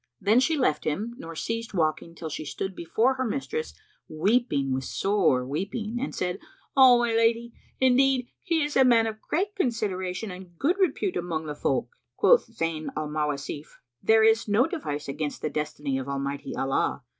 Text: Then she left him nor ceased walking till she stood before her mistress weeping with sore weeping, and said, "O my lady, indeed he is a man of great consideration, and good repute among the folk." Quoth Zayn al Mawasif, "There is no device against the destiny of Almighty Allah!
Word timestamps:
Then 0.19 0.39
she 0.39 0.57
left 0.57 0.83
him 0.83 1.13
nor 1.19 1.35
ceased 1.35 1.75
walking 1.75 2.15
till 2.15 2.29
she 2.31 2.43
stood 2.43 2.73
before 2.75 3.13
her 3.13 3.23
mistress 3.23 3.75
weeping 4.07 4.73
with 4.73 4.83
sore 4.83 5.45
weeping, 5.45 5.99
and 5.99 6.15
said, 6.15 6.39
"O 6.75 6.97
my 6.97 7.13
lady, 7.13 7.53
indeed 7.79 8.27
he 8.41 8.63
is 8.63 8.75
a 8.75 8.83
man 8.83 9.05
of 9.05 9.21
great 9.21 9.55
consideration, 9.55 10.31
and 10.31 10.57
good 10.57 10.79
repute 10.79 11.17
among 11.17 11.45
the 11.45 11.53
folk." 11.53 11.87
Quoth 12.15 12.47
Zayn 12.49 12.87
al 12.97 13.09
Mawasif, 13.09 13.77
"There 14.01 14.23
is 14.23 14.47
no 14.47 14.65
device 14.65 15.07
against 15.07 15.43
the 15.43 15.51
destiny 15.51 15.99
of 15.99 16.09
Almighty 16.09 16.55
Allah! 16.55 17.03